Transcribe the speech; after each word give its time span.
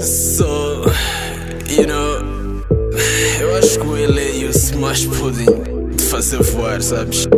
So, 0.00 0.84
you 1.68 1.86
know, 1.86 2.62
eu 3.40 3.54
acho 3.56 3.78
que 3.78 3.86
o 3.86 3.96
ele 3.96 4.40
e 4.40 4.44
o 4.46 4.50
Smash 4.50 5.06
podem 5.06 5.46
te 5.96 6.04
fazer 6.04 6.42
voar, 6.42 6.82
sabes? 6.82 7.28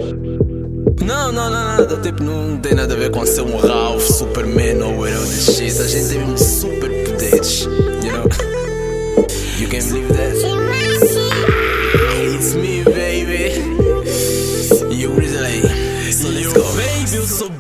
Não, 1.05 1.31
não, 1.31 1.51
não, 1.51 1.51
nada, 1.51 1.97
tipo, 1.99 2.23
não 2.23 2.57
tem 2.57 2.75
nada 2.75 2.95
a 2.95 2.97
ver 2.97 3.11
com 3.11 3.27
ser 3.27 3.43
um 3.43 3.59
Ralph, 3.59 4.03
Superman 4.03 4.81
ou 4.83 5.07
herói 5.07 5.27
de 5.27 5.53
X. 5.53 5.81
A 5.81 5.87
gente 5.87 6.09
tem 6.09 6.37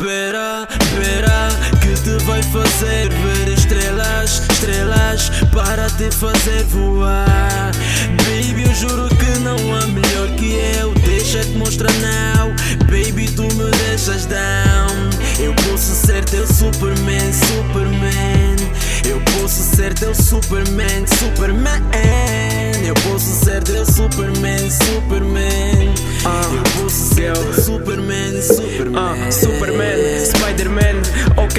Bera, 0.05 0.68
Bera, 0.98 1.48
que 1.80 1.95
te 1.95 2.23
vai 2.27 2.42
fazer 2.42 3.09
ver 3.09 3.48
estrelas, 3.48 4.42
estrelas, 4.52 5.30
para 5.51 5.88
te 5.88 6.10
fazer 6.10 6.62
voar. 6.65 7.73
Baby, 8.19 8.65
eu 8.65 8.74
juro 8.74 9.09
que 9.09 9.38
não 9.38 9.56
há 9.74 9.87
melhor 9.87 10.29
que 10.37 10.56
eu. 10.79 10.93
Deixa-te 11.06 11.52
mostrar 11.52 11.91
now. 11.95 12.52
Baby, 12.80 13.30
tu 13.30 13.45
me 13.55 13.70
deixas 13.88 14.27
down. 14.27 15.09
Eu 15.38 15.55
posso 15.55 15.95
ser 15.95 16.23
teu 16.27 16.46
Superman, 16.46 17.32
Superman. 17.32 18.57
Eu 19.09 19.21
posso 19.41 19.62
ser 19.74 19.95
teu 19.95 20.15
Superman, 20.15 21.07
Superman. 21.18 21.95
Eu 22.87 22.95
posso 23.10 23.43
ser 23.43 23.62
teu 23.62 23.87
Superman, 23.87 24.71
Superman. 24.71 25.95
Eu 26.24 26.82
posso 26.82 27.15
ser 27.15 27.32
teu 27.32 27.55
Superman. 27.55 28.23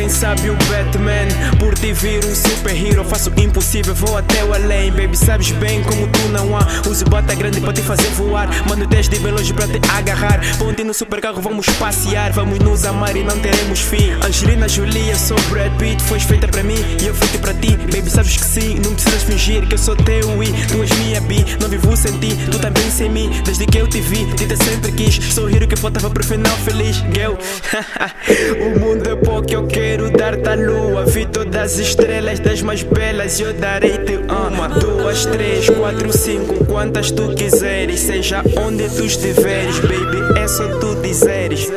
Quem 0.05 0.09
sabe 0.09 0.49
o 0.51 0.53
Batman. 0.53 1.27
Por 1.57 1.73
te 1.73 1.91
vir 1.91 2.23
um 2.23 2.35
super-hero, 2.35 3.03
faço 3.03 3.31
o 3.31 3.41
impossível, 3.41 3.95
vou 3.95 4.15
até 4.17 4.43
o 4.43 4.53
além. 4.53 4.91
Baby, 4.91 5.17
sabes 5.17 5.49
bem 5.51 5.81
como 5.83 6.07
tu 6.07 6.27
não 6.29 6.55
há. 6.55 6.61
Uso 6.87 7.05
bota 7.05 7.33
grande 7.33 7.59
para 7.59 7.73
te 7.73 7.81
fazer 7.81 8.09
voar. 8.09 8.47
Mando 8.69 8.85
10 8.85 9.09
de 9.09 9.19
bem 9.19 9.31
longe 9.31 9.51
para 9.53 9.67
te 9.67 9.79
agarrar. 9.97 10.39
Ponte 10.59 10.83
no 10.83 10.93
super 10.93 11.19
carro, 11.19 11.41
vamos 11.41 11.65
passear. 11.79 12.31
Vamos 12.33 12.59
nos 12.59 12.85
amar 12.85 13.15
e 13.15 13.23
não 13.23 13.39
teremos 13.39 13.79
fim. 13.79 14.11
Angelina 14.23 14.67
eu 14.67 15.15
sou 15.15 15.39
Brad 15.49 15.73
Pitt. 15.77 16.01
Foste 16.03 16.27
feita 16.27 16.47
para 16.47 16.61
mim 16.61 16.77
e 17.01 17.07
eu 17.07 17.15
feito 17.15 17.39
para 17.39 17.53
ti. 17.55 17.75
Baby, 17.75 18.09
sabes 18.09 18.37
que 18.37 18.45
sim, 18.45 18.75
não 18.75 18.93
precisas 18.93 19.23
fingir 19.23 19.67
que 19.67 19.73
eu 19.73 19.79
sou 19.79 19.95
teu 19.95 20.43
e 20.43 20.51
tu 20.67 20.81
és 20.83 20.91
minha 20.99 21.21
bi. 21.21 21.43
Não 21.59 21.67
vivo 21.67 21.97
sem 21.97 22.15
ti, 22.19 22.37
tu 22.51 22.59
também 22.59 22.91
sem 22.91 23.09
mim. 23.09 23.31
Desde 23.43 23.65
que 23.65 23.79
eu 23.79 23.87
te 23.87 24.01
vi, 24.01 24.25
te 24.35 24.45
sempre 24.55 24.91
quis. 24.91 25.15
Sou 25.33 25.45
o 25.45 25.49
hero 25.49 25.67
que 25.67 25.75
faltava 25.75 26.11
pro 26.11 26.23
final 26.23 26.55
feliz. 26.57 26.97
Girl, 27.11 27.33
o 28.61 28.79
mundo 28.79 29.09
é 29.09 29.15
pouco, 29.15 29.51
eu 29.51 29.65
quero 29.65 29.94
dar-te 30.11 30.47
a 30.47 30.55
lua. 30.55 31.05
Vi 31.05 31.25
todas 31.25 31.73
as 31.73 31.79
estrelas 31.79 32.39
das 32.39 32.61
mais 32.61 32.83
belas. 32.83 33.39
Eu 33.39 33.53
darei-te 33.53 34.17
uma, 34.29 34.67
duas, 34.67 35.25
três, 35.25 35.69
quatro, 35.69 36.11
cinco. 36.11 36.65
Quantas 36.65 37.11
tu 37.11 37.33
quiseres, 37.33 37.99
seja 37.99 38.43
onde 38.57 38.89
tu 38.89 39.05
estiveres, 39.05 39.79
baby. 39.79 40.39
É 40.39 40.47
só 40.47 40.67
tu 40.79 40.95
dizeres. 41.01 41.69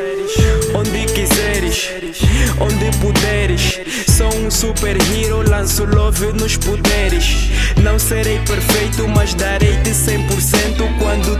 Onde 0.73 1.05
quiseres, 1.13 1.89
onde 2.59 2.97
puderes. 2.97 3.79
Sou 4.07 4.33
um 4.35 4.51
super 4.51 4.95
hero, 4.95 5.49
lanço 5.49 5.85
love 5.85 6.33
nos 6.33 6.57
poderes. 6.57 7.49
Não 7.81 7.97
serei 7.97 8.39
perfeito, 8.39 9.07
mas 9.07 9.33
darei-te 9.33 9.91
100% 9.91 10.99
quando 10.99 11.38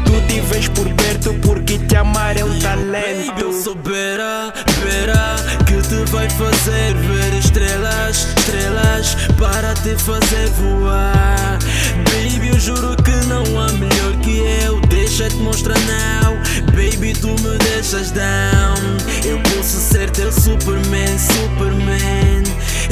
vai 6.11 6.29
fazer 6.29 6.95
ver 6.95 7.33
estrelas, 7.37 8.27
estrelas, 8.37 9.15
para 9.37 9.73
te 9.75 9.95
fazer 9.97 10.49
voar. 10.49 11.59
Baby, 12.05 12.49
eu 12.49 12.59
juro 12.59 12.95
que 13.03 13.11
não 13.27 13.43
há 13.59 13.71
melhor 13.73 14.15
que 14.23 14.39
eu. 14.63 14.79
Deixa-te 14.87 15.35
mostrar 15.35 15.77
now. 15.79 16.35
Baby, 16.67 17.13
tu 17.13 17.27
me 17.27 17.57
deixas 17.57 18.11
down. 18.11 18.75
Eu 19.23 19.39
posso 19.43 19.77
ser 19.77 20.09
teu 20.11 20.31
Superman, 20.31 21.17
Superman. 21.17 22.43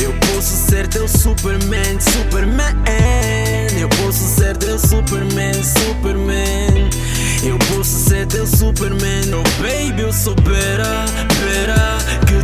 Eu 0.02 0.14
posso 0.28 0.70
ser 0.70 0.88
teu 0.88 1.08
Superman, 1.08 2.00
Superman. 2.00 2.78
Eu 3.80 3.90
posso 3.90 4.28
ser 4.36 4.56
teu 4.58 4.78
Superman, 4.78 5.54
Superman. 5.64 6.90
Eu 7.44 7.58
posso 7.70 8.10
ser 8.10 8.28
teu 8.28 8.46
Superman. 8.46 9.24
Oh 9.34 9.62
baby, 9.62 10.02
eu 10.02 10.14
sou 10.14 10.36
Bera, 10.36 11.06
que 11.30 11.97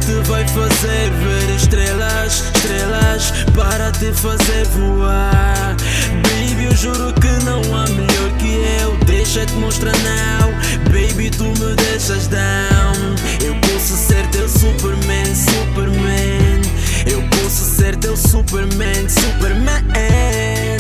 te 0.06 0.30
vai 0.30 0.46
fazer 0.48 1.12
ver 1.12 1.56
estrelas, 1.56 2.44
estrelas, 2.56 3.32
para 3.56 3.92
te 3.92 4.12
fazer 4.12 4.66
voar. 4.76 5.76
Baby, 6.24 6.66
eu 6.66 6.76
juro 6.76 7.14
que 7.14 7.32
não 7.46 7.62
há 7.76 7.88
melhor 7.88 8.32
que 8.38 8.54
eu. 8.82 8.98
Deixa-te 9.06 9.54
mostrar 9.54 9.96
now. 10.00 10.52
Baby, 10.92 11.30
tu 11.30 11.46
me 11.46 11.74
deixas 11.76 12.28
down. 12.28 13.16
Eu 13.46 13.56
posso 13.62 13.96
ser 13.96 14.28
teu 14.28 14.50
Superman, 14.50 15.34
Superman. 15.34 16.62
Eu 17.06 17.22
posso 17.30 17.64
ser 17.64 17.96
teu 17.98 18.18
Superman, 18.18 19.08
Superman. 19.08 19.88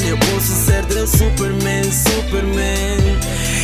Eu 0.05 0.17
posso 0.17 0.53
ser 0.65 0.83
teu 0.85 1.07
Superman, 1.07 1.89
Superman. 1.91 3.19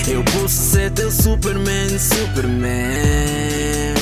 Eu 0.08 0.24
posso 0.24 0.72
ser 0.72 0.90
teu 0.92 1.12
Superman, 1.12 2.00
Superman. 2.00 3.99